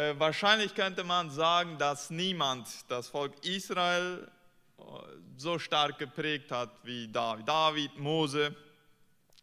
[0.00, 4.26] Äh, wahrscheinlich könnte man sagen, dass niemand das Volk Israel
[4.78, 4.82] äh,
[5.36, 7.46] so stark geprägt hat wie David.
[7.46, 8.56] David, Mose,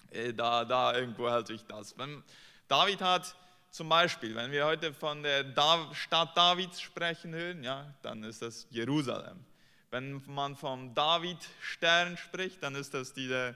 [0.10, 1.96] äh, da, da irgendwo hält sich das.
[1.96, 2.24] Wenn,
[2.68, 3.36] David hat
[3.70, 5.46] zum Beispiel, wenn wir heute von der
[5.94, 9.46] Stadt Davids sprechen hören, ja, dann ist das Jerusalem.
[9.92, 13.54] Wenn man vom David-Stern spricht, dann ist das dieser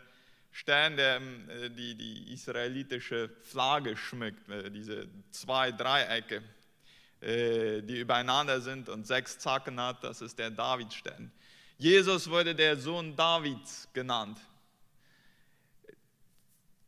[0.52, 6.43] Stern, der äh, die, die israelitische Flagge schmückt, diese zwei Dreiecke,
[7.21, 11.32] die übereinander sind und sechs Zacken hat, das ist der David-Stern.
[11.77, 14.39] Jesus wurde der Sohn Davids genannt.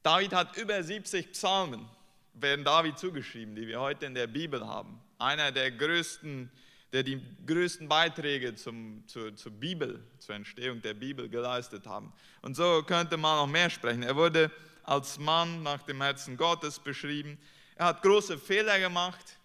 [0.02, 1.88] David hat über 70 Psalmen,
[2.34, 4.99] werden David zugeschrieben, die wir heute in der Bibel haben.
[5.17, 6.52] Einer der größten
[6.94, 12.13] der die größten Beiträge zum, zur, zur Bibel, zur Entstehung der Bibel geleistet haben.
[12.44, 14.03] Und so könnte man noch mehr sprechen.
[14.03, 14.52] Er wurde
[14.84, 17.39] als Mann nach dem Herzen Gottes beschrieben.
[17.75, 19.39] Er hat große Fehler gemacht,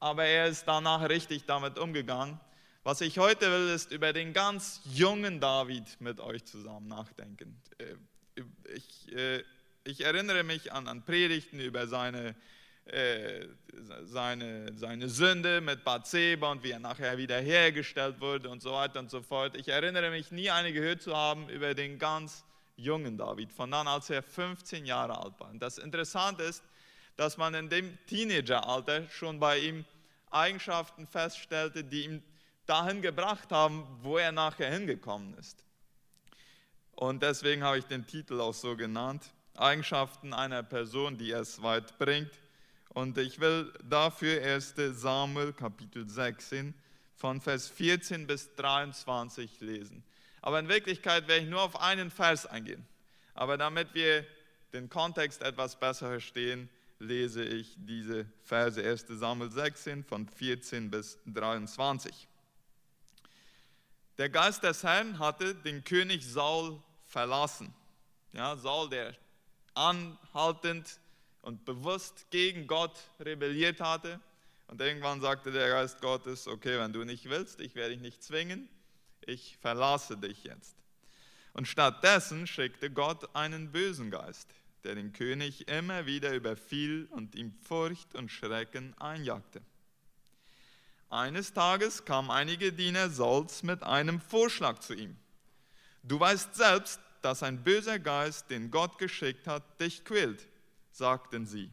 [0.00, 2.38] aber er ist danach richtig damit umgegangen.
[2.84, 7.60] Was ich heute will, ist über den ganz jungen David mit euch zusammen nachdenken.
[7.78, 8.42] Äh,
[8.74, 9.42] ich, äh,
[9.84, 12.34] ich erinnere mich an, an Predigten über seine
[12.86, 13.46] äh,
[14.04, 19.10] seine, seine Sünde mit Bathseba und wie er nachher wiederhergestellt wurde und so weiter und
[19.10, 19.56] so fort.
[19.56, 22.44] Ich erinnere mich nie eine gehört zu haben über den ganz
[22.76, 25.50] jungen David, von dann als er 15 Jahre alt war.
[25.50, 26.64] Und das Interessante ist,
[27.18, 29.84] dass man in dem Teenageralter schon bei ihm
[30.30, 32.22] Eigenschaften feststellte, die ihn
[32.64, 35.64] dahin gebracht haben, wo er nachher hingekommen ist.
[36.92, 41.98] Und deswegen habe ich den Titel auch so genannt, Eigenschaften einer Person, die es weit
[41.98, 42.30] bringt.
[42.90, 46.72] Und ich will dafür 1 Samuel Kapitel 16
[47.16, 50.04] von Vers 14 bis 23 lesen.
[50.40, 52.86] Aber in Wirklichkeit werde ich nur auf einen Vers eingehen.
[53.34, 54.24] Aber damit wir
[54.72, 56.68] den Kontext etwas besser verstehen,
[56.98, 62.28] lese ich diese Verse 1 Samuel 16 von 14 bis 23.
[64.18, 67.72] Der Geist des Herrn hatte den König Saul verlassen.
[68.32, 69.14] Ja, Saul, der
[69.74, 70.98] anhaltend
[71.42, 74.20] und bewusst gegen Gott rebelliert hatte.
[74.66, 78.22] Und irgendwann sagte der Geist Gottes, okay, wenn du nicht willst, ich werde dich nicht
[78.22, 78.68] zwingen,
[79.24, 80.76] ich verlasse dich jetzt.
[81.54, 84.48] Und stattdessen schickte Gott einen bösen Geist,
[84.84, 89.60] der den König immer wieder überfiel und ihm Furcht und Schrecken einjagte.
[91.10, 95.16] Eines Tages kamen einige Diener Sauls mit einem Vorschlag zu ihm.
[96.02, 100.46] Du weißt selbst, dass ein böser Geist, den Gott geschickt hat, dich quält
[100.98, 101.70] sagten sie.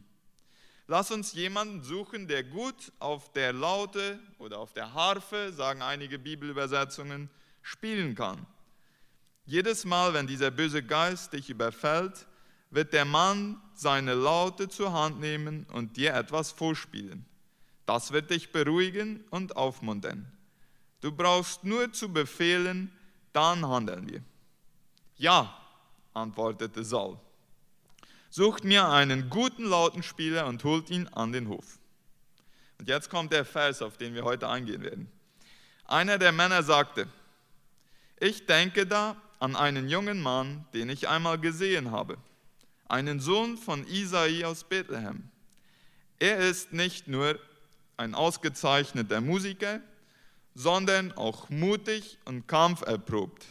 [0.86, 6.18] Lass uns jemanden suchen, der gut auf der Laute oder auf der Harfe, sagen einige
[6.18, 7.28] Bibelübersetzungen,
[7.60, 8.46] spielen kann.
[9.44, 12.26] Jedes Mal, wenn dieser böse Geist dich überfällt,
[12.70, 17.24] wird der Mann seine Laute zur Hand nehmen und dir etwas vorspielen.
[17.84, 20.30] Das wird dich beruhigen und aufmuntern.
[21.00, 22.90] Du brauchst nur zu befehlen,
[23.32, 24.22] dann handeln wir.
[25.16, 25.56] Ja,
[26.14, 27.18] antwortete Saul.
[28.30, 31.78] Sucht mir einen guten Lautenspieler und holt ihn an den Hof.
[32.78, 35.10] Und jetzt kommt der Vers, auf den wir heute eingehen werden.
[35.84, 37.06] Einer der Männer sagte,
[38.18, 42.18] ich denke da an einen jungen Mann, den ich einmal gesehen habe,
[42.88, 45.28] einen Sohn von Isai aus Bethlehem.
[46.18, 47.38] Er ist nicht nur
[47.96, 49.80] ein ausgezeichneter Musiker,
[50.54, 53.44] sondern auch mutig und kampferprobt.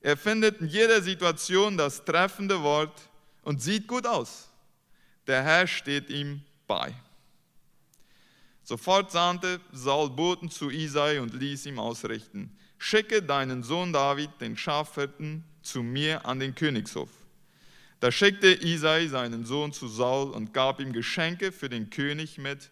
[0.00, 2.98] Er findet in jeder Situation das treffende Wort
[3.42, 4.48] und sieht gut aus.
[5.26, 6.94] Der Herr steht ihm bei.
[8.62, 14.56] Sofort sandte Saul Boten zu Isai und ließ ihm ausrichten, schicke deinen Sohn David, den
[14.56, 17.10] Schafhirten, zu mir an den Königshof.
[18.00, 22.70] Da schickte Isai seinen Sohn zu Saul und gab ihm Geschenke für den König mit,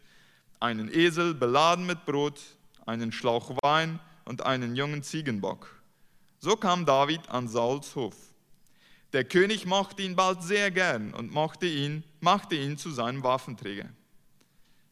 [0.59, 2.41] einen Esel beladen mit Brot,
[2.87, 5.83] einen Schlauch Wein und einen jungen Ziegenbock.
[6.41, 8.16] So kam David an Sauls Hof.
[9.12, 13.91] Der König mochte ihn bald sehr gern und mochte ihn, machte ihn zu seinem Waffenträger.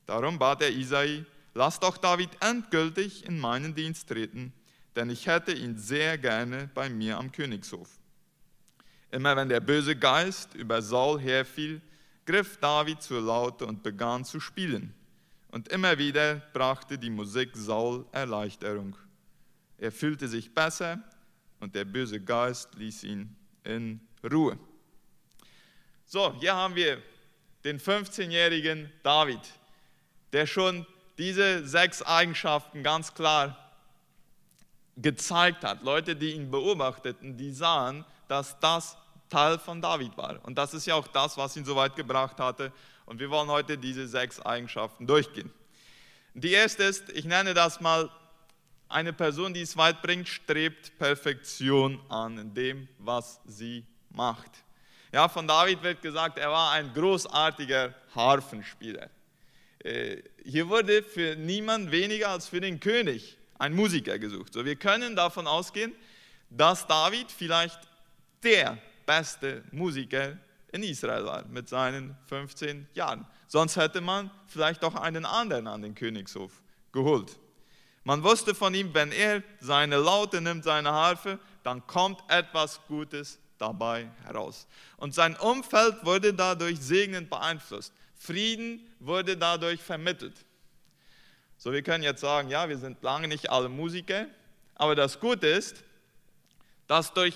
[0.04, 1.24] Darum bat er Isai,
[1.54, 4.52] lass doch David endgültig in meinen Dienst treten,
[4.96, 7.88] denn ich hätte ihn sehr gerne bei mir am Königshof.
[9.16, 11.80] Immer wenn der böse Geist über Saul herfiel,
[12.26, 14.92] griff David zur Laute und begann zu spielen.
[15.48, 18.94] Und immer wieder brachte die Musik Saul Erleichterung.
[19.78, 21.02] Er fühlte sich besser
[21.60, 23.34] und der böse Geist ließ ihn
[23.64, 24.58] in Ruhe.
[26.04, 27.00] So, hier haben wir
[27.64, 29.40] den 15-jährigen David,
[30.34, 30.84] der schon
[31.16, 33.56] diese sechs Eigenschaften ganz klar
[34.98, 35.82] gezeigt hat.
[35.82, 40.44] Leute, die ihn beobachteten, die sahen, dass das Teil von David war.
[40.44, 42.72] Und das ist ja auch das, was ihn so weit gebracht hatte.
[43.04, 45.50] Und wir wollen heute diese sechs Eigenschaften durchgehen.
[46.34, 48.10] Die erste ist, ich nenne das mal,
[48.88, 54.50] eine Person, die es weit bringt, strebt Perfektion an in dem, was sie macht.
[55.12, 59.10] Ja, von David wird gesagt, er war ein großartiger Harfenspieler.
[59.82, 64.52] Äh, hier wurde für niemand weniger als für den König ein Musiker gesucht.
[64.52, 65.92] So, wir können davon ausgehen,
[66.50, 67.80] dass David vielleicht
[68.42, 70.36] der beste Musiker
[70.72, 73.26] in Israel war mit seinen 15 Jahren.
[73.46, 76.62] Sonst hätte man vielleicht auch einen anderen an den Königshof
[76.92, 77.38] geholt.
[78.04, 83.38] Man wusste von ihm, wenn er seine Laute nimmt, seine Harfe, dann kommt etwas Gutes
[83.58, 84.66] dabei heraus.
[84.96, 87.92] Und sein Umfeld wurde dadurch segnend beeinflusst.
[88.14, 90.44] Frieden wurde dadurch vermittelt.
[91.58, 94.26] So, wir können jetzt sagen, ja, wir sind lange nicht alle Musiker,
[94.74, 95.82] aber das Gute ist,
[96.86, 97.34] dass durch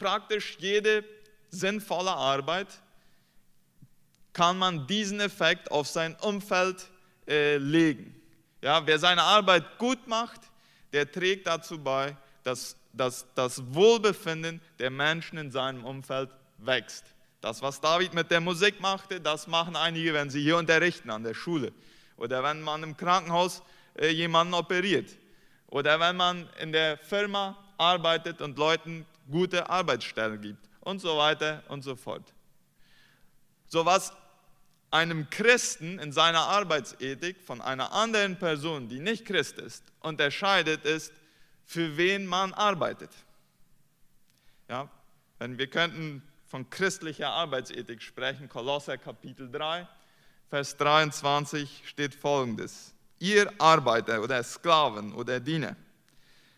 [0.00, 1.04] praktisch jede
[1.50, 2.66] sinnvolle Arbeit
[4.32, 6.88] kann man diesen Effekt auf sein Umfeld
[7.28, 8.20] äh, legen.
[8.62, 10.40] Ja, wer seine Arbeit gut macht,
[10.92, 17.04] der trägt dazu bei, dass, dass das Wohlbefinden der Menschen in seinem Umfeld wächst.
[17.40, 21.22] Das, was David mit der Musik machte, das machen einige, wenn sie hier unterrichten an
[21.22, 21.72] der Schule
[22.16, 23.62] oder wenn man im Krankenhaus
[23.94, 25.10] äh, jemanden operiert
[25.68, 31.62] oder wenn man in der Firma arbeitet und Leuten gute Arbeitsstellen gibt und so weiter
[31.68, 32.32] und so fort.
[33.68, 34.12] So was
[34.90, 41.12] einem Christen in seiner Arbeitsethik von einer anderen Person, die nicht Christ ist, unterscheidet, ist,
[41.64, 43.10] für wen man arbeitet.
[44.68, 44.88] Ja,
[45.38, 49.86] wenn wir könnten von christlicher Arbeitsethik sprechen, Kolosser Kapitel 3,
[50.48, 52.92] Vers 23 steht folgendes.
[53.20, 55.76] Ihr Arbeiter oder Sklaven oder Diener,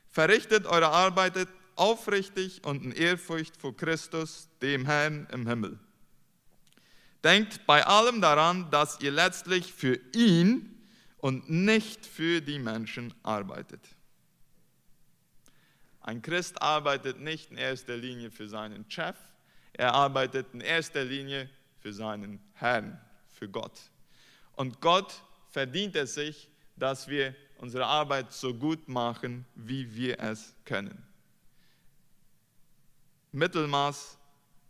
[0.08, 1.46] verrichtet eure Arbeit
[1.82, 5.80] aufrichtig und in Ehrfurcht vor Christus, dem Herrn im Himmel.
[7.24, 10.80] Denkt bei allem daran, dass ihr letztlich für ihn
[11.18, 13.80] und nicht für die Menschen arbeitet.
[16.00, 19.16] Ein Christ arbeitet nicht in erster Linie für seinen Chef,
[19.72, 21.50] er arbeitet in erster Linie
[21.80, 23.80] für seinen Herrn, für Gott.
[24.54, 25.12] Und Gott
[25.50, 31.11] verdient es sich, dass wir unsere Arbeit so gut machen, wie wir es können.
[33.32, 34.18] Mittelmaß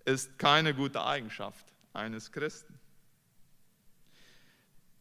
[0.05, 2.79] ist keine gute Eigenschaft eines Christen.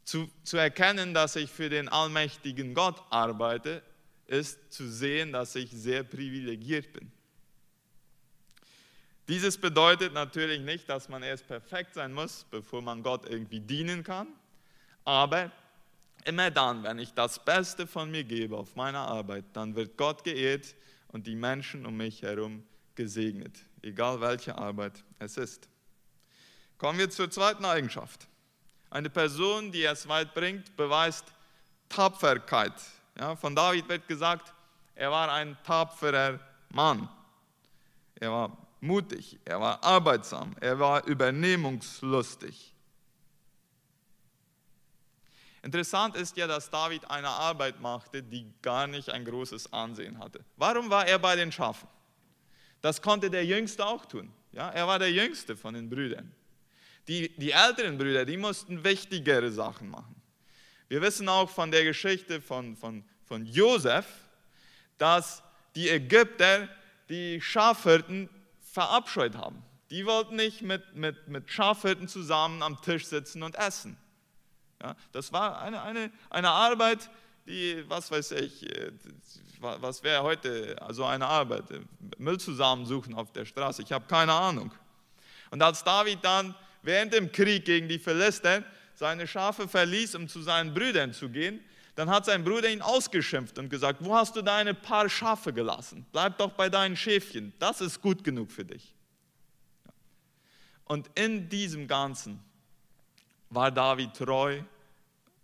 [0.03, 3.83] Zu, zu erkennen, dass ich für den allmächtigen Gott arbeite,
[4.27, 7.11] ist zu sehen, dass ich sehr privilegiert bin.
[9.27, 14.03] Dieses bedeutet natürlich nicht, dass man erst perfekt sein muss, bevor man Gott irgendwie dienen
[14.03, 14.27] kann,
[15.05, 15.51] aber
[16.25, 20.23] immer dann, wenn ich das Beste von mir gebe auf meiner Arbeit, dann wird Gott
[20.23, 20.75] geehrt
[21.09, 22.63] und die Menschen um mich herum
[22.95, 25.67] gesegnet, egal welche Arbeit es ist.
[26.77, 28.27] Kommen wir zur zweiten Eigenschaft.
[28.89, 31.25] Eine Person, die es weit bringt, beweist
[31.87, 32.73] Tapferkeit.
[33.19, 34.53] Ja, von David wird gesagt,
[34.95, 36.39] er war ein tapferer
[36.69, 37.07] Mann.
[38.15, 42.73] Er war mutig, er war arbeitsam, er war übernehmungslustig.
[45.63, 50.43] Interessant ist ja, dass David eine Arbeit machte, die gar nicht ein großes Ansehen hatte.
[50.57, 51.87] Warum war er bei den Schafen?
[52.81, 54.33] Das konnte der Jüngste auch tun.
[54.51, 56.31] Ja, er war der Jüngste von den Brüdern.
[57.07, 60.15] Die, die älteren Brüder, die mussten wichtigere Sachen machen.
[60.87, 64.05] Wir wissen auch von der Geschichte von, von, von Josef,
[64.97, 65.41] dass
[65.75, 66.67] die Ägypter
[67.09, 68.29] die Schafhirten
[68.61, 69.63] verabscheut haben.
[69.89, 73.97] Die wollten nicht mit, mit, mit Schafhirten zusammen am Tisch sitzen und essen.
[74.81, 77.09] Ja, das war eine, eine, eine Arbeit,
[77.45, 78.91] die, was weiß ich, äh,
[79.61, 81.65] was wäre heute so eine Arbeit?
[82.17, 84.71] Müll zusammensuchen auf der Straße, ich habe keine Ahnung.
[85.51, 88.63] Und als David dann während dem Krieg gegen die Philister
[88.95, 91.63] seine Schafe verließ, um zu seinen Brüdern zu gehen,
[91.95, 96.05] dann hat sein Bruder ihn ausgeschimpft und gesagt, wo hast du deine paar Schafe gelassen?
[96.11, 98.93] Bleib doch bei deinen Schäfchen, das ist gut genug für dich.
[100.85, 102.39] Und in diesem Ganzen
[103.49, 104.61] war David treu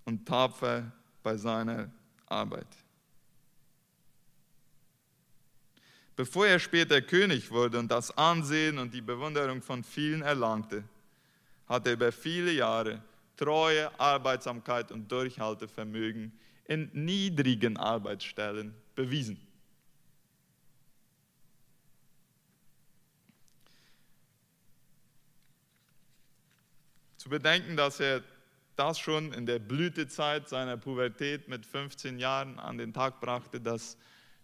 [0.05, 1.89] und tapfer bei seiner
[2.25, 2.67] Arbeit.
[6.17, 10.83] Bevor er später König wurde und das Ansehen und die Bewunderung von vielen erlangte,
[11.67, 13.03] hat er über viele Jahre
[13.35, 16.31] Treue, Arbeitsamkeit und Durchhaltevermögen
[16.65, 19.39] in niedrigen Arbeitsstellen bewiesen.
[27.17, 28.23] Zu bedenken, dass er
[28.75, 33.97] das schon in der Blütezeit seiner Pubertät mit 15 Jahren an den Tag brachte, das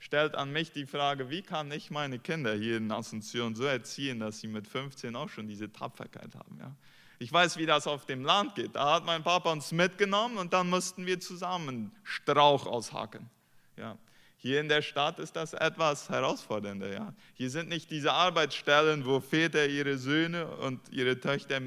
[0.04, 4.20] stellt an mich die Frage, wie kann ich meine Kinder hier in Asunción so erziehen,
[4.20, 6.58] dass sie mit 15 auch schon diese Tapferkeit haben.
[6.60, 6.76] Ja?
[7.20, 8.76] Ich weiß, wie das auf dem Land geht.
[8.76, 13.30] Da hat mein Papa uns mitgenommen und dann mussten wir zusammen Strauch aushaken.
[13.78, 13.98] Ja.
[14.36, 16.92] Hier in der Stadt ist das etwas herausfordernder.
[16.92, 17.14] Ja.
[17.36, 21.62] Hier sind nicht diese Arbeitsstellen, wo Väter ihre Söhne und ihre Töchter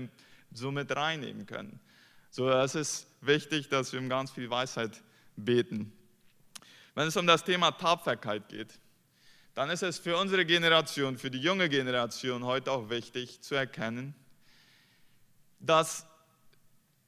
[0.53, 1.81] so mit reinnehmen können.
[2.31, 5.03] So, es ist wichtig, dass wir um ganz viel Weisheit
[5.37, 5.91] beten.
[6.97, 8.73] Wenn es um das Thema Tapferkeit geht,
[9.55, 14.15] dann ist es für unsere Generation, für die junge Generation heute auch wichtig zu erkennen,
[15.61, 16.07] dass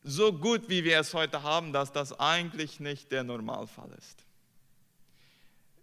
[0.04, 4.26] so gut wie wir es heute haben, dass das eigentlich nicht der Normalfall ist.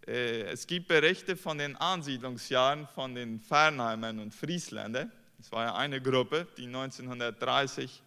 [0.06, 5.10] Äh, es gibt Berichte von den Ansiedlungsjahren von den Fernheimern und Friesländern.
[5.40, 8.04] Es war ja eine Gruppe, die 1930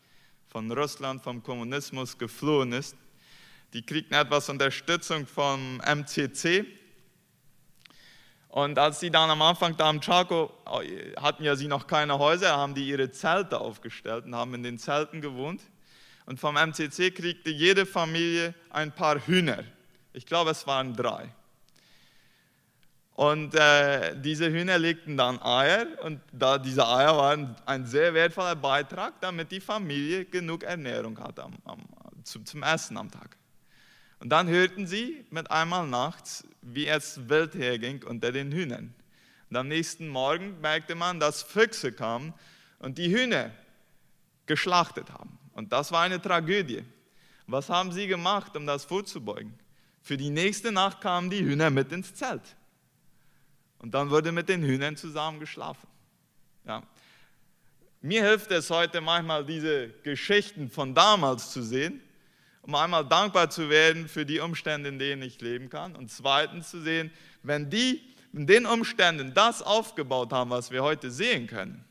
[0.48, 2.96] von Russland, vom Kommunismus geflohen ist.
[3.74, 6.66] Die kriegten etwas Unterstützung vom MCC.
[8.48, 10.52] Und als sie dann am Anfang da am Chaco
[11.18, 14.80] hatten ja sie noch keine Häuser, haben die ihre Zelte aufgestellt und haben in den
[14.80, 15.62] Zelten gewohnt.
[16.26, 19.64] Und vom MCC kriegte jede Familie ein paar Hühner.
[20.14, 21.30] Ich glaube, es waren drei.
[23.14, 28.56] Und äh, diese Hühner legten dann Eier und da, diese Eier waren ein sehr wertvoller
[28.56, 31.80] Beitrag, damit die Familie genug Ernährung hatte am, am,
[32.24, 33.36] zum, zum Essen am Tag.
[34.20, 38.94] Und dann hörten sie mit einmal nachts, wie es wild herging unter den Hühnern.
[39.50, 42.34] Und am nächsten Morgen merkte man, dass Füchse kamen
[42.80, 43.52] und die Hühner
[44.46, 45.40] geschlachtet haben.
[45.54, 46.84] Und das war eine Tragödie.
[47.48, 49.58] Was haben sie gemacht, um das vorzubeugen?
[50.02, 52.56] Für die nächste Nacht kamen die Hühner mit ins Zelt.
[53.80, 55.88] Und dann wurde mit den Hühnern zusammen geschlafen.
[56.66, 56.84] Ja.
[58.02, 62.02] Mir hilft es heute manchmal, diese Geschichten von damals zu sehen,
[62.62, 65.96] um einmal dankbar zu werden für die Umstände, in denen ich leben kann.
[65.96, 67.12] Und zweitens zu sehen,
[67.44, 68.02] wenn die
[68.34, 71.84] in den Umständen das aufgebaut haben, was wir heute sehen können,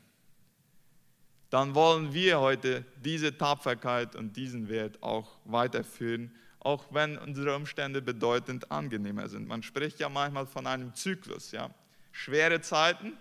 [1.49, 8.01] dann wollen wir heute diese Tapferkeit und diesen Wert auch weiterführen, auch wenn unsere Umstände
[8.01, 9.47] bedeutend angenehmer sind.
[9.47, 11.51] Man spricht ja manchmal von einem Zyklus.
[11.51, 11.71] Ja?
[12.11, 13.17] Schwere Zeiten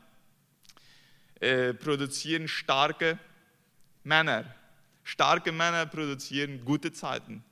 [1.40, 3.18] äh, produzieren starke
[4.04, 4.44] Männer.
[5.08, 7.42] Starke Männer produzieren gute Zeiten.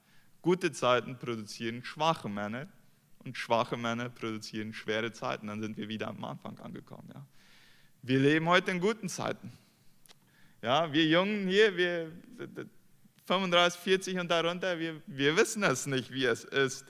[0.43, 2.69] Gute Zeiten produzieren schwache Männer
[3.25, 5.47] und schwache Männer produzieren schwere Zeiten.
[5.47, 7.09] Dann sind wir wieder am Anfang angekommen.
[7.15, 7.27] Ja.
[8.03, 9.51] Wir leben heute in guten Zeiten.
[10.61, 12.13] Ja, wir Jungen hier, wir
[13.25, 16.85] 35, 40 und darunter, wir, wir wissen es nicht, wie es ist,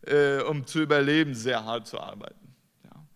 [0.00, 2.54] äh, um zu überleben, sehr hart zu arbeiten.
[2.84, 3.06] Ja.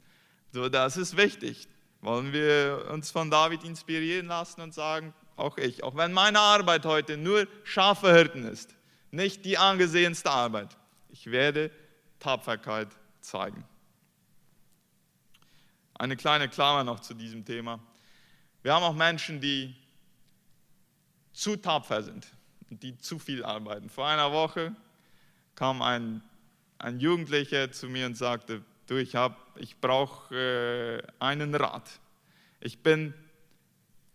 [0.53, 1.67] So, das ist wichtig.
[2.03, 6.85] Wollen wir uns von David inspirieren lassen und sagen, auch ich, auch wenn meine Arbeit
[6.85, 8.75] heute nur Schafehirten ist,
[9.11, 10.77] nicht die angesehenste Arbeit,
[11.09, 11.71] ich werde
[12.19, 12.89] Tapferkeit
[13.21, 13.65] zeigen.
[15.95, 17.81] Eine kleine Klammer noch zu diesem Thema.
[18.63, 19.75] Wir haben auch Menschen, die
[21.33, 22.27] zu tapfer sind
[22.71, 23.91] die zu viel arbeiten.
[23.91, 24.75] Vor einer Woche
[25.55, 26.23] kam ein,
[26.79, 29.15] ein Jugendlicher zu mir und sagte, du, ich,
[29.57, 31.91] ich brauche äh, einen Rat.
[32.61, 33.13] Ich bin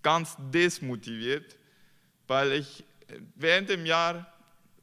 [0.05, 1.57] ganz desmotiviert,
[2.27, 2.83] weil ich
[3.35, 4.31] während dem Jahr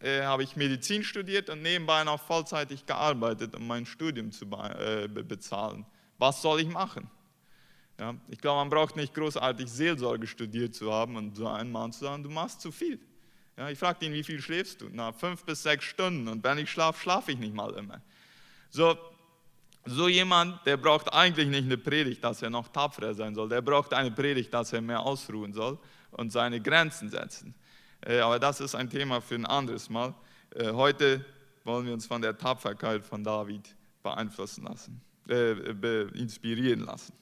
[0.00, 5.06] äh, habe ich Medizin studiert und nebenbei noch vollzeitig gearbeitet, um mein Studium zu äh,
[5.06, 5.86] bezahlen.
[6.18, 7.08] Was soll ich machen?
[8.00, 11.92] Ja, ich glaube, man braucht nicht großartig Seelsorge studiert zu haben und so einen Mann
[11.92, 12.98] zu sagen, du machst zu viel.
[13.56, 14.88] Ja, ich fragte ihn, wie viel schläfst du?
[14.90, 16.26] Na, fünf bis sechs Stunden.
[16.26, 18.02] Und wenn ich schlafe, schlafe ich nicht mal immer.
[18.70, 18.98] So,
[19.84, 23.48] so jemand, der braucht eigentlich nicht eine Predigt, dass er noch tapferer sein soll.
[23.48, 25.78] Der braucht eine Predigt, dass er mehr ausruhen soll
[26.12, 27.54] und seine Grenzen setzen.
[28.00, 30.14] Äh, aber das ist ein Thema für ein anderes Mal.
[30.54, 31.24] Äh, heute
[31.64, 35.52] wollen wir uns von der Tapferkeit von David beeinflussen lassen, äh,
[36.18, 37.14] inspirieren lassen.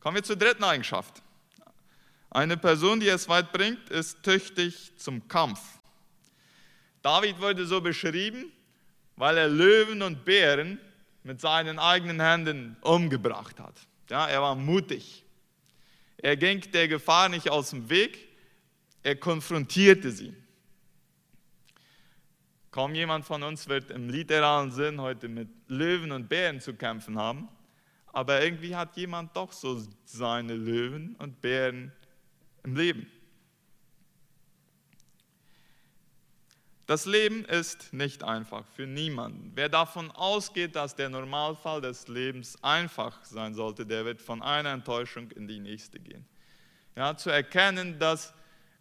[0.00, 1.22] Kommen wir zur dritten Eigenschaft.
[2.30, 5.60] Eine Person, die es weit bringt, ist tüchtig zum Kampf.
[7.02, 8.52] David wurde so beschrieben,
[9.16, 10.78] weil er Löwen und Bären
[11.26, 13.74] mit seinen eigenen Händen umgebracht hat.
[14.08, 15.24] Ja, er war mutig.
[16.18, 18.28] Er ging der Gefahr nicht aus dem Weg,
[19.02, 20.34] er konfrontierte sie.
[22.70, 27.18] Kaum jemand von uns wird im literalen Sinn heute mit Löwen und Bären zu kämpfen
[27.18, 27.48] haben,
[28.12, 31.92] aber irgendwie hat jemand doch so seine Löwen und Bären
[32.62, 33.10] im Leben.
[36.86, 39.50] Das Leben ist nicht einfach für niemanden.
[39.54, 44.70] Wer davon ausgeht, dass der Normalfall des Lebens einfach sein sollte, der wird von einer
[44.70, 46.24] Enttäuschung in die nächste gehen.
[46.94, 48.32] Ja, zu erkennen, dass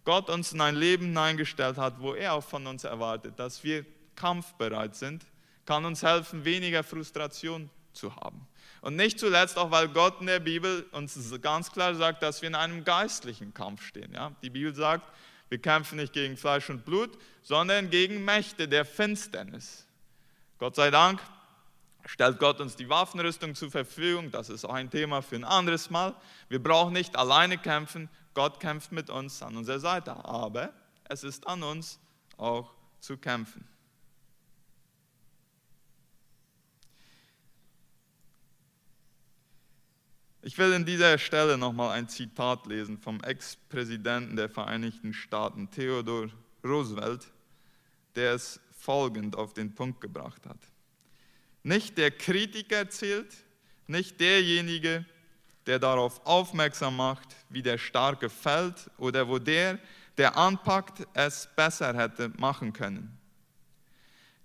[0.04, 3.84] Gott uns in ein Leben hineingestellt hat, wo er auch von uns erwartet, dass wir
[4.16, 5.26] kampfbereit sind,
[5.66, 8.48] kann uns helfen, weniger Frustration zu haben.
[8.82, 12.50] Und nicht zuletzt auch, weil Gott in der Bibel uns ganz klar sagt, dass wir
[12.50, 14.14] in einem geistlichen Kampf stehen.
[14.14, 14.32] Ja?
[14.44, 15.12] Die Bibel sagt,
[15.50, 19.86] wir kämpfen nicht gegen Fleisch und Blut, sondern gegen Mächte der Finsternis.
[20.58, 21.22] Gott sei Dank
[22.06, 24.32] stellt Gott uns die Waffenrüstung zur Verfügung.
[24.32, 26.16] Das ist auch ein Thema für ein anderes Mal.
[26.50, 28.10] Wir brauchen nicht alleine kämpfen.
[28.34, 30.12] Gott kämpft mit uns an unserer Seite.
[30.26, 30.74] Aber
[31.06, 32.00] es ist an uns
[32.38, 33.68] auch zu kämpfen.
[40.46, 46.30] Ich will in dieser Stelle nochmal ein Zitat lesen vom Ex-Präsidenten der Vereinigten Staaten, Theodore
[46.64, 47.26] Roosevelt,
[48.16, 50.60] der es folgend auf den Punkt gebracht hat.
[51.64, 53.34] Nicht der Kritiker zählt,
[53.88, 55.04] nicht derjenige,
[55.66, 59.80] der darauf aufmerksam macht, wie der Starke fällt oder wo der,
[60.20, 63.18] der anpackt, es besser hätte machen können.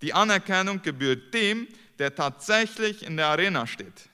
[0.01, 1.67] Die Anerkennung gebührt dem,
[1.99, 4.09] der tatsächlich in der Arena steht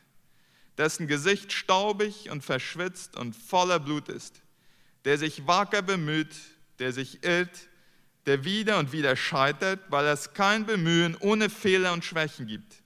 [0.77, 4.41] dessen Gesicht staubig und verschwitzt und voller Blut ist,
[5.05, 6.35] der sich wacker bemüht,
[6.79, 7.67] der sich irrt,
[8.25, 12.83] der wieder und wieder scheitert, weil es kein Bemühen ohne Fehler und Schwächen gibt,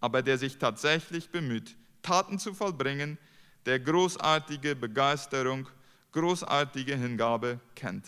[0.00, 3.18] aber der sich tatsächlich bemüht, Taten zu vollbringen,
[3.66, 5.68] der großartige Begeisterung,
[6.12, 8.06] großartige Hingabe kennt,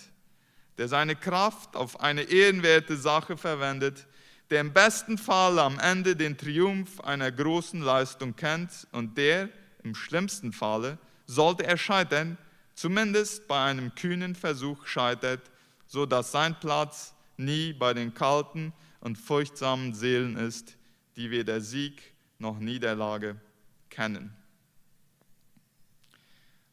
[0.78, 4.06] der seine Kraft auf eine ehrenwerte Sache verwendet,
[4.50, 9.48] der im besten Fall am Ende den Triumph einer großen Leistung kennt und der
[9.82, 12.38] im schlimmsten Falle, sollte er scheitern,
[12.74, 15.50] zumindest bei einem kühnen Versuch scheitert,
[15.86, 20.76] so dass sein Platz nie bei den kalten und furchtsamen Seelen ist,
[21.16, 22.02] die weder Sieg
[22.38, 23.40] noch Niederlage
[23.88, 24.36] kennen.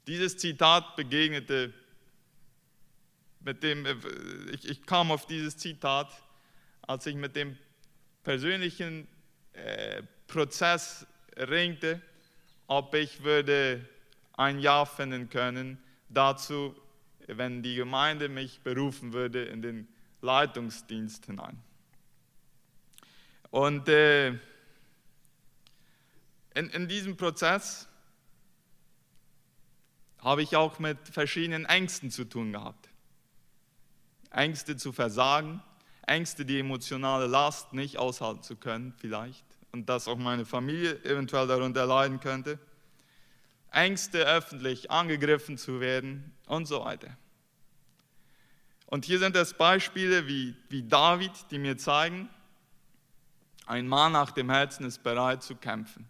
[0.08, 1.74] Dieses Zitat begegnete
[3.40, 3.86] mit dem,
[4.52, 6.12] ich, ich kam auf dieses Zitat,
[6.88, 7.58] als ich mit dem
[8.24, 9.08] persönlichen
[9.54, 11.06] äh, Prozess
[11.38, 12.02] ringte,
[12.68, 13.88] ob ich würde
[14.34, 16.76] ein Ja finden können dazu,
[17.28, 19.88] wenn die Gemeinde mich berufen würde in den
[20.22, 21.62] Leitungsdienst hinein.
[23.52, 24.30] Und äh,
[26.56, 27.88] in, in diesem Prozess
[30.20, 32.90] habe ich auch mit verschiedenen Ängsten zu tun gehabt.
[34.32, 35.62] Ängste zu versagen,
[36.08, 41.48] Ängste, die emotionale Last nicht aushalten zu können, vielleicht, und dass auch meine Familie eventuell
[41.48, 42.60] darunter leiden könnte.
[43.72, 47.18] Ängste, öffentlich angegriffen zu werden und so weiter.
[48.86, 52.30] Und hier sind es Beispiele wie, wie David, die mir zeigen,
[53.66, 56.08] ein Mann nach dem Herzen ist bereit zu kämpfen.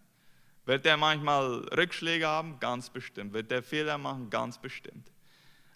[0.65, 2.59] Wird er manchmal Rückschläge haben?
[2.59, 3.33] Ganz bestimmt.
[3.33, 4.29] Wird er Fehler machen?
[4.29, 5.11] Ganz bestimmt.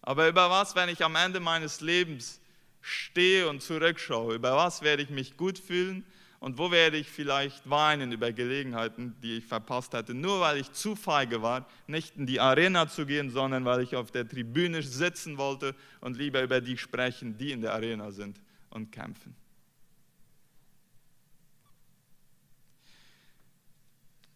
[0.02, 2.40] Aber über was, wenn ich am Ende meines Lebens
[2.88, 6.06] stehe und zurückschaue, über was werde ich mich gut fühlen
[6.40, 10.72] und wo werde ich vielleicht weinen über Gelegenheiten, die ich verpasst hatte, nur weil ich
[10.72, 14.82] zu feige war, nicht in die Arena zu gehen, sondern weil ich auf der Tribüne
[14.82, 19.36] sitzen wollte und lieber über die sprechen, die in der Arena sind und kämpfen.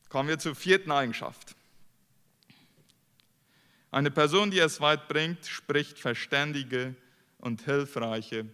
[0.10, 1.56] Kommen wir zur vierten Eigenschaft.
[3.92, 6.96] Eine Person, die es weit bringt, spricht verständige
[7.42, 8.48] und hilfreiche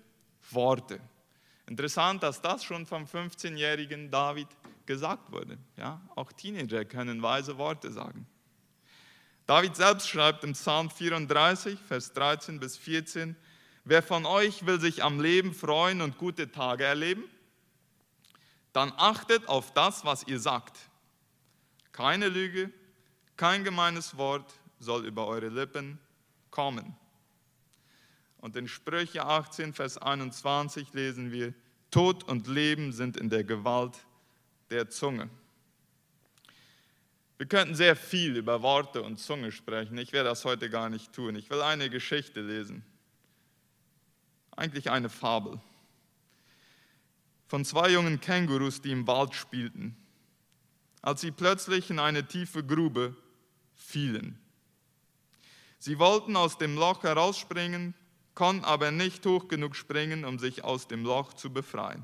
[0.51, 0.99] Worte.
[1.67, 4.47] Interessant, dass das schon vom 15-jährigen David
[4.85, 5.57] gesagt wurde.
[5.75, 8.25] Ja, auch Teenager können weise Worte sagen.
[9.45, 13.35] David selbst schreibt im Psalm 34, Vers 13 bis 14,
[13.85, 17.23] wer von euch will sich am Leben freuen und gute Tage erleben,
[18.73, 20.77] dann achtet auf das, was ihr sagt.
[21.91, 22.71] Keine Lüge,
[23.35, 25.99] kein gemeines Wort soll über eure Lippen
[26.51, 26.95] kommen.
[28.47, 31.53] Und in Sprüche 18, Vers 21 lesen wir,
[31.91, 33.97] Tod und Leben sind in der Gewalt
[34.69, 35.29] der Zunge.
[37.35, 39.97] Wir könnten sehr viel über Worte und Zunge sprechen.
[39.97, 41.35] Ich werde das heute gar nicht tun.
[41.35, 42.85] Ich will eine Geschichte lesen.
[44.55, 45.59] Eigentlich eine Fabel.
[47.47, 49.93] Von zwei jungen Kängurus, die im Wald spielten,
[51.01, 53.13] als sie plötzlich in eine tiefe Grube
[53.75, 54.39] fielen.
[55.79, 57.93] Sie wollten aus dem Loch herausspringen,
[58.37, 62.03] konnten aber nicht hoch genug springen, um sich aus dem Loch zu befreien.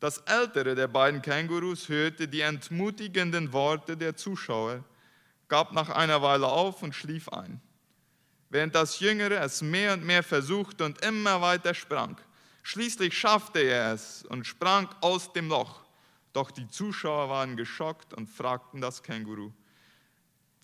[0.00, 4.82] Das ältere der beiden Kängurus hörte die entmutigenden Worte der Zuschauer,
[5.46, 7.60] gab nach einer Weile auf und schlief ein.
[8.50, 12.16] Während das Jüngere es mehr und mehr versuchte und immer weiter sprang.
[12.64, 15.84] Schließlich schaffte er es und sprang aus dem Loch.
[16.32, 19.52] Doch die Zuschauer waren geschockt und fragten das Känguru,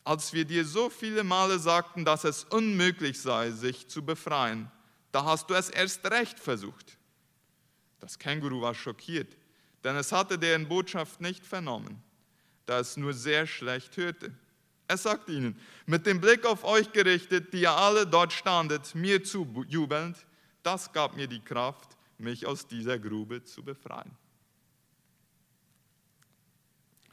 [0.05, 4.71] als wir dir so viele Male sagten, dass es unmöglich sei, sich zu befreien,
[5.13, 6.99] da hast du es erst recht versucht.
[8.01, 9.35] Das Känguru war schockiert,
[9.83, 12.03] denn es hatte deren Botschaft nicht vernommen,
[12.67, 14.35] da es nur sehr schlecht hörte.
[14.87, 19.25] Er sagt ihnen, mit dem Blick auf euch gerichtet, die ihr alle dort standet, mir
[19.25, 20.27] zujubelnd,
[20.63, 24.11] das gab mir die Kraft, mich aus dieser Grube zu befreien.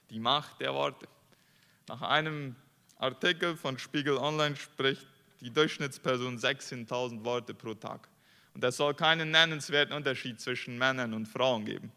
[0.09, 1.07] Die Macht der Worte.
[1.87, 2.55] Nach einem
[3.01, 5.07] Artikel von Spiegel Online spricht
[5.39, 8.07] die Durchschnittsperson 16.000 Worte pro Tag.
[8.53, 11.91] Und es soll keinen nennenswerten Unterschied zwischen Männern und Frauen geben.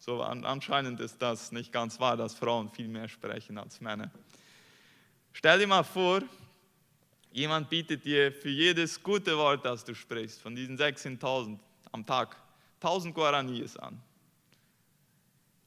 [0.00, 4.10] So anscheinend ist das nicht ganz wahr, dass Frauen viel mehr sprechen als Männer.
[5.34, 6.22] Stell dir mal vor,
[7.30, 11.58] jemand bietet dir für jedes gute Wort, das du sprichst, von diesen 16.000
[11.92, 12.36] am Tag,
[12.80, 14.00] 1000 Guaranis an.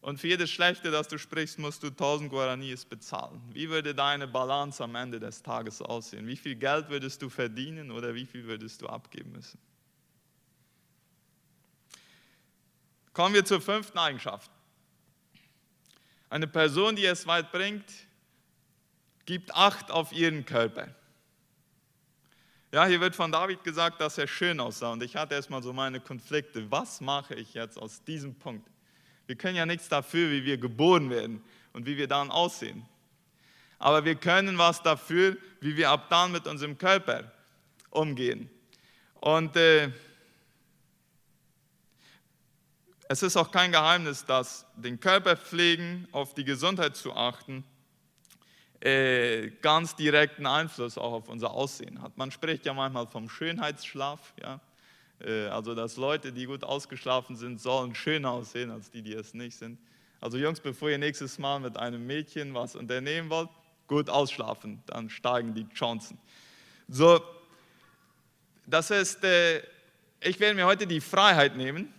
[0.06, 3.42] Und für jedes Schlechte, das du sprichst, musst du 1000 Guaranis bezahlen.
[3.52, 6.28] Wie würde deine Balance am Ende des Tages aussehen?
[6.28, 9.58] Wie viel Geld würdest du verdienen oder wie viel würdest du abgeben müssen?
[13.14, 14.52] Kommen wir zur fünften Eigenschaft.
[16.30, 17.92] Eine Person, die es weit bringt,
[19.26, 20.94] gibt Acht auf ihren Körper.
[22.72, 24.92] Ja, hier wird von David gesagt, dass er schön aussah.
[24.92, 26.70] Und ich hatte erstmal so meine Konflikte.
[26.70, 28.70] Was mache ich jetzt aus diesem Punkt?
[29.28, 32.86] Wir können ja nichts dafür, wie wir geboren werden und wie wir dann aussehen.
[33.80, 37.32] Aber wir können was dafür, wie wir ab dann mit unserem Körper
[37.90, 38.50] umgehen.
[39.16, 39.90] Und äh,
[43.08, 47.64] es ist auch kein Geheimnis, dass den Körper pflegen, auf die Gesundheit zu achten,
[48.80, 52.18] äh, ganz direkten Einfluss auch auf unser Aussehen hat.
[52.18, 54.34] Man spricht ja manchmal vom Schönheitsschlaf.
[54.42, 54.60] Ja?
[55.20, 59.34] Äh, also dass Leute, die gut ausgeschlafen sind, sollen schöner aussehen als die, die es
[59.34, 59.80] nicht sind.
[60.22, 63.50] Also Jungs, bevor ihr nächstes Mal mit einem Mädchen was unternehmen wollt,
[63.88, 66.18] gut ausschlafen, dann steigen die Chancen.
[66.88, 67.22] So,
[68.66, 69.62] das ist, äh,
[70.22, 71.94] ich werde mir heute die Freiheit nehmen,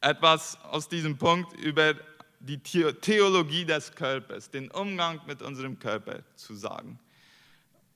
[0.00, 1.94] etwas aus diesem Punkt über
[2.40, 6.98] die Theologie des Körpers, den Umgang mit unserem Körper zu sagen,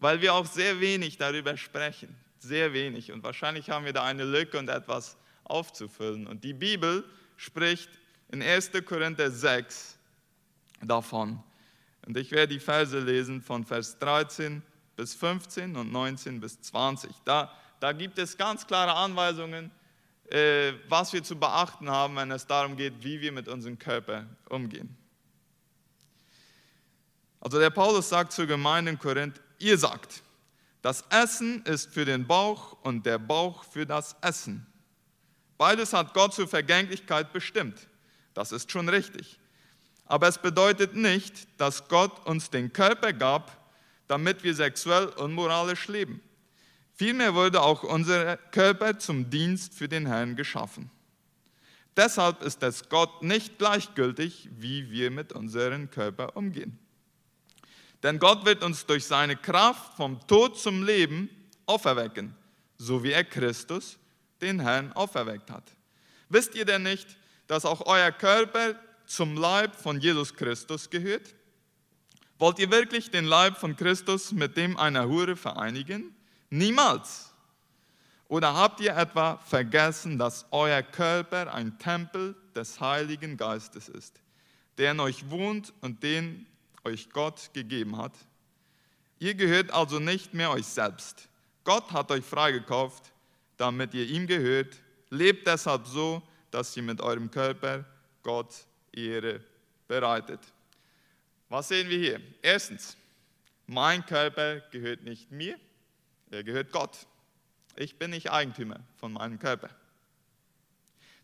[0.00, 3.12] weil wir auch sehr wenig darüber sprechen sehr wenig.
[3.12, 6.26] Und wahrscheinlich haben wir da eine Lücke und etwas aufzufüllen.
[6.26, 7.05] Und die Bibel
[7.37, 7.90] spricht
[8.31, 8.70] in 1.
[8.85, 9.98] Korinther 6
[10.83, 11.42] davon.
[12.07, 14.62] Und ich werde die Verse lesen von Vers 13
[14.96, 17.11] bis 15 und 19 bis 20.
[17.24, 19.70] Da, da gibt es ganz klare Anweisungen,
[20.31, 24.26] äh, was wir zu beachten haben, wenn es darum geht, wie wir mit unserem Körper
[24.48, 24.96] umgehen.
[27.40, 30.22] Also der Paulus sagt zur Gemeinde in Korinth, ihr sagt,
[30.82, 34.66] das Essen ist für den Bauch und der Bauch für das Essen.
[35.58, 37.88] Beides hat Gott zur Vergänglichkeit bestimmt.
[38.32, 39.38] Das ist schon richtig.
[40.06, 43.56] Aber es bedeutet nicht, dass Gott uns den Körper gab,
[44.08, 46.20] damit wir sexuell unmoralisch leben.
[46.94, 50.90] Vielmehr wurde auch unser Körper zum Dienst für den Herrn geschaffen.
[51.96, 56.78] Deshalb ist es Gott nicht gleichgültig, wie wir mit unserem Körper umgehen.
[58.02, 61.28] Denn Gott wird uns durch seine Kraft vom Tod zum Leben
[61.66, 62.34] auferwecken,
[62.78, 63.98] so wie er Christus,
[64.40, 65.64] den Herrn, auferweckt hat.
[66.28, 67.06] Wisst ihr denn nicht,
[67.46, 71.34] dass auch euer Körper zum Leib von Jesus Christus gehört?
[72.38, 76.14] Wollt ihr wirklich den Leib von Christus mit dem einer Hure vereinigen?
[76.48, 77.34] Niemals.
[78.28, 84.20] Oder habt ihr etwa vergessen, dass euer Körper ein Tempel des Heiligen Geistes ist,
[84.78, 86.46] der in euch wohnt und den
[86.84, 88.12] euch Gott gegeben hat.
[89.18, 91.28] Ihr gehört also nicht mehr euch selbst.
[91.64, 93.12] Gott hat euch freigekauft,
[93.56, 94.80] damit ihr ihm gehört.
[95.10, 97.84] Lebt deshalb so, dass ihr mit eurem Körper
[98.22, 98.54] Gott
[98.92, 99.40] Ehre
[99.86, 100.40] bereitet.
[101.48, 102.20] Was sehen wir hier?
[102.42, 102.96] Erstens,
[103.66, 105.58] mein Körper gehört nicht mir,
[106.30, 107.06] er gehört Gott.
[107.76, 109.70] Ich bin nicht Eigentümer von meinem Körper.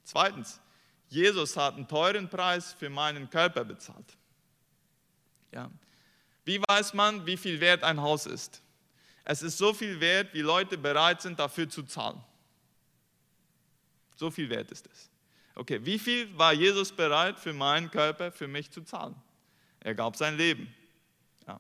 [0.04, 0.60] Zweitens,
[1.08, 4.16] Jesus hat einen teuren Preis für meinen Körper bezahlt.
[5.52, 5.70] Ja.
[6.44, 8.62] Wie weiß man, wie viel wert ein Haus ist?
[9.24, 12.22] Es ist so viel wert, wie Leute bereit sind, dafür zu zahlen.
[14.14, 15.11] So viel wert ist es.
[15.54, 19.14] Okay, wie viel war Jesus bereit für meinen Körper, für mich zu zahlen?
[19.80, 20.72] Er gab sein Leben.
[21.46, 21.59] Ja.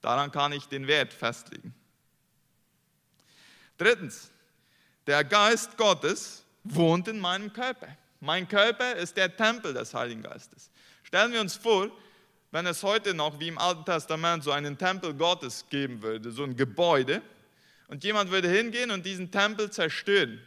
[0.00, 1.74] Daran kann ich den Wert festlegen.
[3.78, 4.30] Drittens,
[5.06, 7.88] der Geist Gottes wohnt in meinem Körper.
[8.20, 10.70] Mein Körper ist der Tempel des Heiligen Geistes.
[11.02, 11.90] Stellen wir uns vor,
[12.56, 16.42] wenn es heute noch wie im Alten Testament so einen Tempel Gottes geben würde, so
[16.42, 17.20] ein Gebäude,
[17.88, 20.40] und jemand würde hingehen und diesen Tempel zerstören,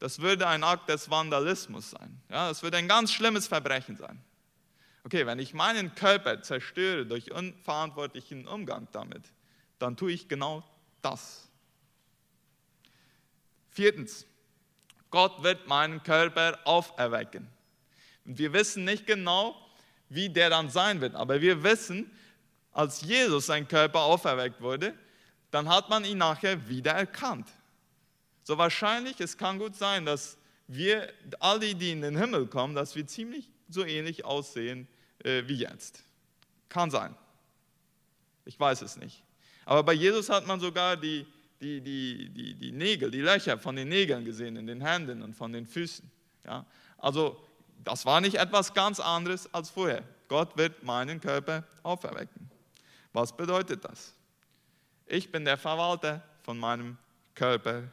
[0.00, 2.20] das würde ein Akt des Vandalismus sein.
[2.28, 4.22] Ja, das würde ein ganz schlimmes Verbrechen sein.
[5.02, 9.22] Okay, wenn ich meinen Körper zerstöre durch unverantwortlichen Umgang damit,
[9.78, 10.62] dann tue ich genau
[11.00, 11.48] das.
[13.70, 14.26] Viertens,
[15.10, 17.48] Gott wird meinen Körper auferwecken.
[18.26, 19.56] Und wir wissen nicht genau,
[20.08, 21.14] wie der dann sein wird.
[21.14, 22.10] Aber wir wissen,
[22.72, 24.94] als Jesus sein Körper auferweckt wurde,
[25.50, 27.48] dann hat man ihn nachher wieder erkannt.
[28.42, 32.94] So wahrscheinlich, es kann gut sein, dass wir, alle, die in den Himmel kommen, dass
[32.94, 34.86] wir ziemlich so ähnlich aussehen
[35.24, 36.02] äh, wie jetzt.
[36.68, 37.14] Kann sein.
[38.44, 39.22] Ich weiß es nicht.
[39.64, 41.26] Aber bei Jesus hat man sogar die,
[41.60, 45.34] die, die, die, die Nägel, die Löcher von den Nägeln gesehen, in den Händen und
[45.34, 46.10] von den Füßen.
[46.44, 46.64] Ja?
[46.98, 47.38] Also
[47.84, 50.02] das war nicht etwas ganz anderes als vorher.
[50.28, 52.50] Gott wird meinen Körper auferwecken.
[53.12, 54.14] Was bedeutet das?
[55.06, 56.98] Ich bin der Verwalter von meinem
[57.34, 57.84] Körper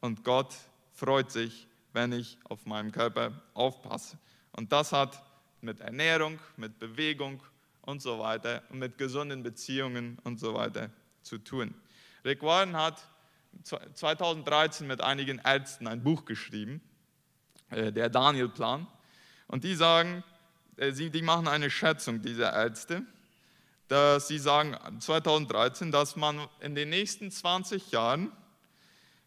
[0.00, 0.54] und Gott
[0.94, 4.18] freut sich, wenn ich auf meinen Körper aufpasse.
[4.52, 5.22] Und das hat
[5.60, 7.42] mit Ernährung, mit Bewegung
[7.82, 10.90] und so weiter und mit gesunden Beziehungen und so weiter
[11.22, 11.74] zu tun.
[12.24, 13.06] Rick Warren hat
[13.62, 16.80] 2013 mit einigen Ärzten ein Buch geschrieben,
[17.70, 18.86] äh, der Daniel-Plan.
[19.48, 20.24] Und die sagen,
[20.76, 23.02] äh, die machen eine Schätzung dieser Ärzte,
[23.88, 28.32] dass sie sagen 2013, dass man in den nächsten 20 Jahren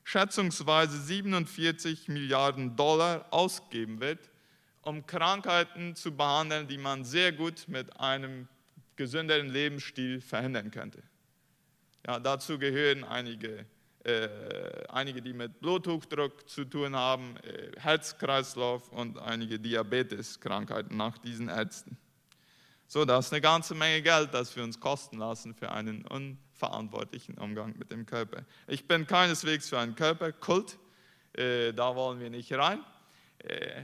[0.03, 4.29] schätzungsweise 47 Milliarden Dollar ausgeben wird,
[4.81, 8.47] um Krankheiten zu behandeln, die man sehr gut mit einem
[8.95, 11.03] gesünderen Lebensstil verhindern könnte.
[12.05, 13.65] Ja, dazu gehören einige,
[14.03, 14.29] äh,
[14.87, 21.97] einige, die mit Bluthochdruck zu tun haben, äh, Herzkreislauf und einige Diabeteskrankheiten nach diesen Ärzten.
[22.87, 27.37] So, das ist eine ganze Menge Geld, das wir uns kosten lassen für einen unverantwortlichen
[27.37, 28.45] Umgang mit dem Körper.
[28.67, 30.79] Ich bin keineswegs für einen Körperkult,
[31.33, 32.83] äh, da wollen wir nicht rein.
[33.39, 33.83] Äh,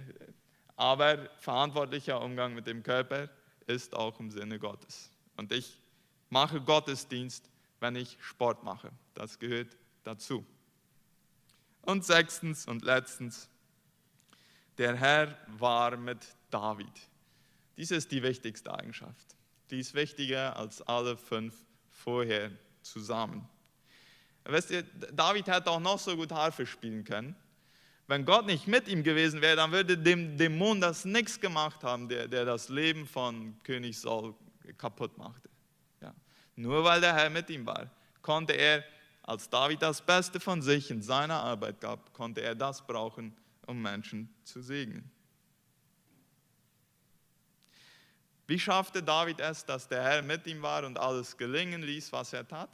[0.75, 3.29] aber verantwortlicher Umgang mit dem Körper
[3.67, 5.11] ist auch im Sinne Gottes.
[5.37, 5.79] Und ich
[6.29, 7.49] mache Gottesdienst,
[7.79, 8.91] wenn ich Sport mache.
[9.13, 9.75] Das gehört
[10.05, 10.45] dazu.
[11.81, 13.49] Und sechstens und letztens,
[14.77, 16.91] der Herr war mit David.
[17.77, 19.35] Dies ist die wichtigste Eigenschaft.
[19.69, 21.55] Die ist wichtiger als alle fünf
[21.89, 23.47] vorher zusammen.
[24.45, 27.35] Wisst ihr, David hätte auch noch so gut Harfe spielen können.
[28.07, 32.07] Wenn Gott nicht mit ihm gewesen wäre, dann würde dem Dämon das nichts gemacht haben,
[32.07, 34.35] der, der das Leben von König Saul
[34.77, 35.49] kaputt machte.
[36.01, 36.13] Ja.
[36.55, 37.89] Nur weil der Herr mit ihm war,
[38.21, 38.83] konnte er,
[39.25, 43.35] als David das Beste von sich in seiner Arbeit gab, konnte er das brauchen,
[43.65, 45.09] um Menschen zu segnen.
[48.47, 52.33] Wie schaffte David es, dass der Herr mit ihm war und alles gelingen ließ, was
[52.33, 52.69] er tat?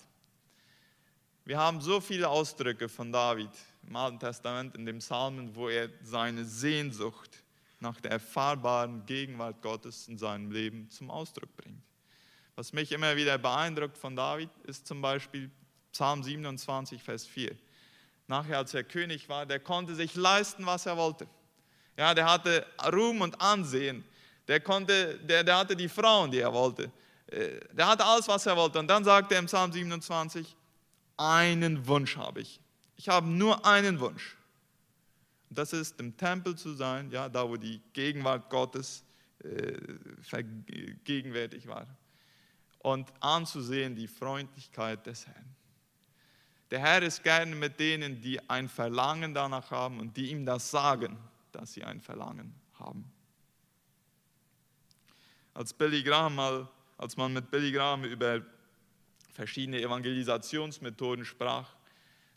[1.46, 3.50] Wir haben so viele Ausdrücke von David
[3.88, 7.44] im Alten Testament, in den Psalmen, wo er seine Sehnsucht
[7.80, 11.82] nach der erfahrbaren Gegenwart Gottes in seinem Leben zum Ausdruck bringt.
[12.56, 15.50] Was mich immer wieder beeindruckt von David, ist zum Beispiel
[15.92, 17.56] Psalm 27, Vers 4.
[18.28, 21.28] Nachher, als er König war, der konnte sich leisten, was er wollte.
[21.98, 24.06] Ja, der hatte Ruhm und Ansehen.
[24.48, 26.92] Der, konnte, der, der hatte die Frauen, die er wollte.
[27.28, 28.80] Äh, der hatte alles, was er wollte.
[28.80, 30.56] Und dann sagt er im Psalm 27,
[31.18, 32.60] einen Wunsch habe ich.
[32.96, 34.38] Ich habe nur einen Wunsch.
[35.50, 39.04] Das ist im Tempel zu sein, ja, da wo die Gegenwart Gottes
[39.44, 39.74] äh,
[41.04, 41.88] gegenwärtig war.
[42.80, 45.56] Und anzusehen die Freundlichkeit des Herrn.
[46.72, 50.72] Der Herr ist gerne mit denen, die ein Verlangen danach haben und die ihm das
[50.72, 51.18] sagen,
[51.52, 53.12] dass sie ein Verlangen haben.
[55.54, 58.42] Als, Billy Graham mal, als man mit Billy Graham über
[59.34, 61.76] verschiedene Evangelisationsmethoden sprach,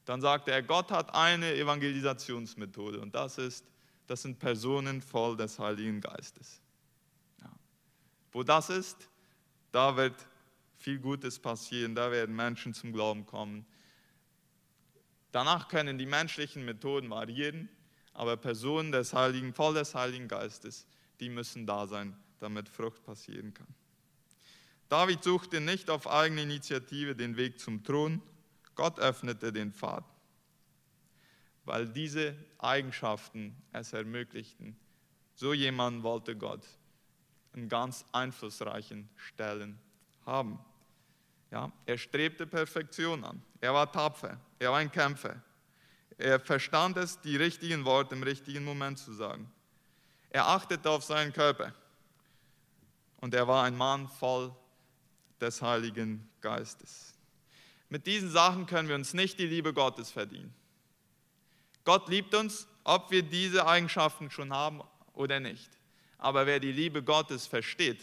[0.05, 3.65] dann sagte er, Gott hat eine Evangelisationsmethode und das ist,
[4.09, 6.61] das sind Personen voll des Heiligen Geistes.
[7.41, 7.51] Ja.
[8.33, 9.09] Wo das ist,
[9.71, 10.15] da wird
[10.77, 13.65] viel Gutes passieren, da werden Menschen zum Glauben kommen.
[15.35, 17.69] Danach können die menschlichen Methoden variieren,
[18.13, 20.87] aber Personen des Heiligen, voll des Heiligen Geistes,
[21.19, 23.67] die müssen da sein, damit Frucht passieren kann.
[24.89, 28.23] David suchte nicht auf eigene Initiative den Weg zum Thron,
[28.77, 30.05] Gott öffnete den Pfad,
[31.65, 34.77] weil diese Eigenschaften es ermöglichten.
[35.35, 36.65] So jemand wollte Gott
[37.55, 39.81] in ganz einflussreichen Stellen
[40.27, 40.61] haben.
[41.55, 43.41] Ja, er strebte Perfektion an.
[43.61, 44.41] Er war tapfer.
[44.59, 45.41] Er war ein Kämpfer.
[46.19, 49.49] Er verstand es, die richtigen Worte im richtigen Moment zu sagen.
[50.31, 51.73] Er achtete auf seinen Körper.
[53.19, 54.53] Und er war ein Mann voll
[55.41, 57.15] des Heiligen Geistes.
[57.89, 60.53] Mit diesen Sachen können wir uns nicht die Liebe Gottes verdienen.
[61.85, 65.71] Gott liebt uns, ob wir diese Eigenschaften schon haben oder nicht.
[66.19, 68.03] Aber wer die Liebe Gottes versteht,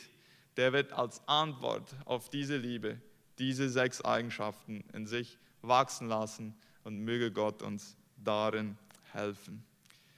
[0.56, 3.02] der wird als Antwort auf diese Liebe
[3.42, 8.78] diese sechs Eigenschaften in sich wachsen lassen und möge Gott uns darin
[9.12, 9.64] helfen.